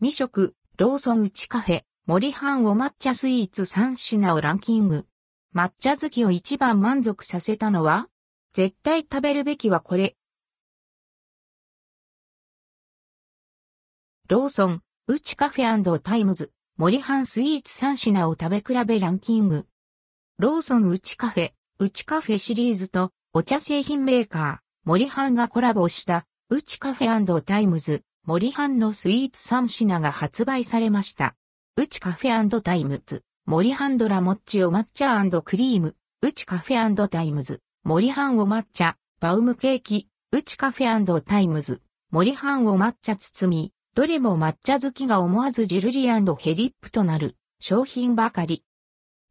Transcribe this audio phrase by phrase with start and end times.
[0.00, 5.06] 実食、ローソン Uchi Cafe、森半お抹茶スイーツ3品をランキング。
[5.52, 8.08] 抹茶好きを一番満足させたのは
[8.52, 10.14] 絶対食べるべきはこれ。
[14.28, 19.66] ローソン、 Uchi Cafe タイムズ、森半スイーツ3品を食べ比べランキング。
[20.38, 31.34] ローソン内カフェ、内カフェシリーズとお茶製品メーカー、森半がコラボした内カフェタイムズ、森半のスイーツ3品が発売されました。
[31.76, 41.80] Uchi Cafe タイムズ、森半どらもっちお抹茶クリーム、内カフェタイムズ、森半お抹茶、バウムケーキ、内カフェタイムズ、
[42.10, 47.34] 森半お抹茶包み、どれも抹茶好きが思わずジュルリヘリップとなる。
[47.60, 48.62] 商品ばかり。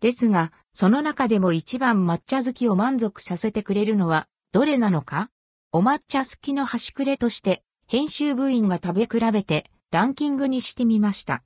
[0.02, 5.30] ですが、その中でも一番抹茶好きを満足させてくれるのは、どれなのか？
[5.72, 11.44] お抹茶好きの端くれとして、編集部員が食べ比べて、ランキングにしてみました。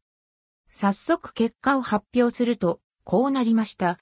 [0.71, 3.99] 早速結果を発表すると、こうなりました。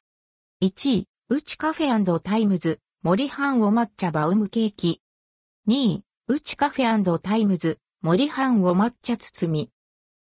[0.62, 5.02] 1位、 Uchi Cafe タイムズ、森半お抹茶バウムケーキ。
[5.68, 9.70] 2位、 Uchi Cafe タイムズ、森半お抹茶包み。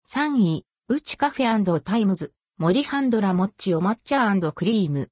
[0.07, 5.09] 3位、 Uchi Cafe タイムズ、森半どらもっちお抹茶クリーム。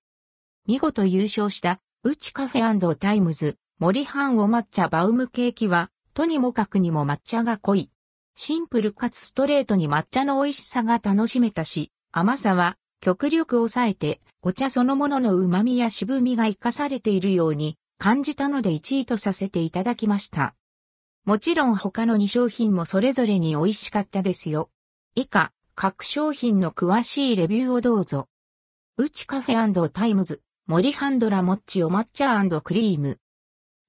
[0.67, 7.89] 見事優勝した、うちカフェタイムズ、森半お抹茶バウムケーキは、とにもかくにも抹茶が濃い。
[8.35, 20.55] シンプルかつストレートに抹茶の美味しさが楽しめたし、甘さは極力抑えて、お茶そのものの旨味や渋みが活かされているように感じたので1位とさせていただきました。
[21.25, 24.69] もちろん他の2商品もそれぞれに美味しかったですよ。
[25.15, 28.27] 以下、各商品の詳しいレビューをどうぞ。
[28.97, 33.19] Uchi Café times、森半どらもっちお抹茶クリーム。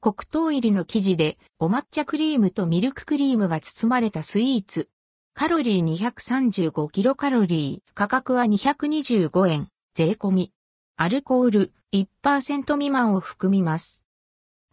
[0.04, 4.90] 黒糖入りの生地でお抹茶クリームとミルククリームが包まれたスイーツ。
[5.32, 10.52] カロリー235キロカロリー、価格は225円、税込み。
[10.98, 14.04] アルコール1%未満を含みます。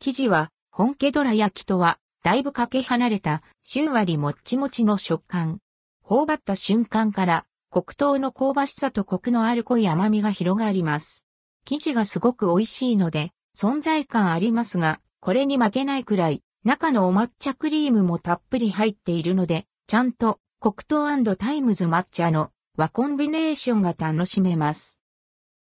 [0.02, 5.60] 生地は本家ドラ焼きとはだいぶかけ離れた、ふんわりもっちもちの食感。
[6.04, 11.24] 頬張った瞬間から、黒糖の香ばしさとコクのある濃い甘みが広がります。
[11.64, 25.00] 生地がすごく美味しいので、存在感ありますが、これに負けないくらい、中のお抹茶クリームもたっぷり入っているので、ちゃんと黒糖 times 抹茶の和コンビネーションが楽しめます。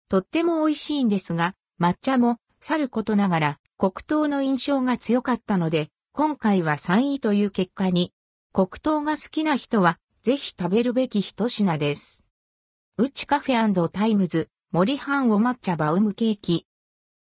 [0.09, 8.13] とっても美味しいんですが、抹茶もさることながら黒糖の印象が強かったので、今回は3位という結果に、
[8.53, 12.25] 黒糖が好きな人は、ぜひ食べるべき一品です。
[12.97, 16.67] Uchi Café times、森半お抹茶バウムケーキ。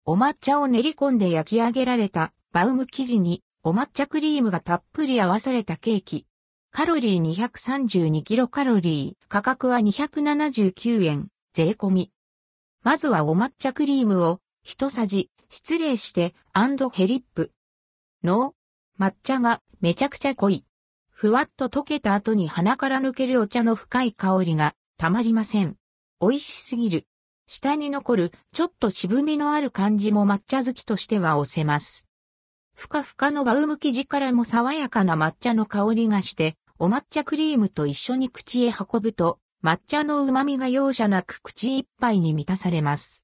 [0.08, 6.28] お抹茶を練り込んで焼き上げられたバウム生地にお抹茶クリームがたっぷり合わされたケーキ。
[6.72, 12.12] カロリー232キロカロリー、価格は279円、税込み。
[12.84, 17.52] まずはお抹茶クリームを一さじ、失礼して、 and hellip。
[18.24, 18.54] の
[19.00, 20.66] 抹茶がめちゃくちゃ濃い。
[21.10, 25.78] ふわっと溶けた後に鼻から抜けるお茶の深い香りがたまりません。
[26.22, 27.08] 美味しすぎる。
[27.48, 32.08] 下に残るちょっと渋みのある感じも抹茶好きとしては押せます。
[32.74, 43.24] ふかふかのバウム生地からも爽やかな抹茶の香りがして、お抹茶クリームと一緒に口へ運ぶと、抹茶の旨味が容赦なく口いっぱいに満たされます。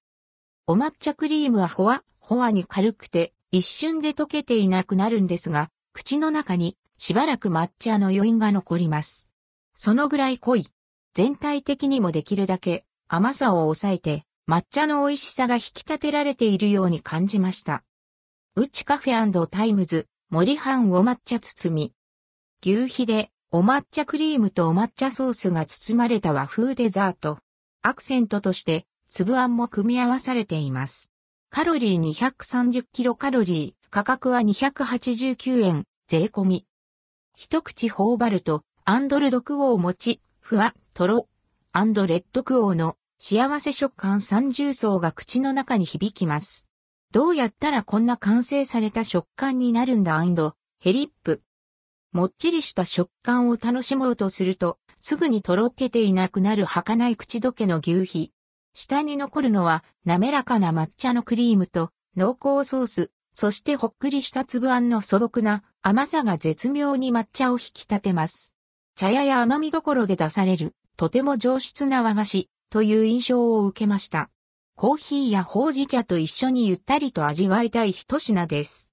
[0.68, 9.30] お抹茶クリームはほわ、ほわに軽くて、一瞬で溶けていなくなるんですが、口の中にしばらく抹茶の余韻が残ります。
[9.76, 10.68] そのぐらい濃い。
[11.14, 17.84] 全体的にもできるだけ甘さを抑えて抹茶の美味しさが引き立てられているように感じました。
[18.56, 21.94] うちカフェタイムズ森半お抹茶包み。
[22.66, 27.40] 牛皮でお抹茶クリームとお抹茶ソースが包まれた和風デザート。
[27.82, 31.12] アクセントとして粒あんも組み合わされています。
[31.50, 36.66] カロリー230キロカロリー、価格は289円、税込み。
[37.36, 41.28] 一口頬張ると、 and ldquo もち、ふわ、とろ、
[41.74, 46.68] and rdquo の幸せ食感三重奏が口の中に響きます。
[47.12, 50.16] どうやったらこんな完成された食感になるんだ？
[50.16, 51.44] and, hellip。
[52.14, 58.34] もっちりした食感を楽しもうとすると、すぐにとろけていなくなる儚い口どけの求肥。
[58.74, 68.56] 下に残るのは滑らかな抹茶のクリームと濃厚ソース、そしてほっくりした粒あんの素朴な甘さが絶妙に抹茶を引き立てます。
[68.96, 74.30] 茶屋や甘みどころで出されるとても上質な和菓子という印象を受けました。
[74.76, 78.90] コーヒーやほうじ茶と一緒にゆったりと味わいたい一品です。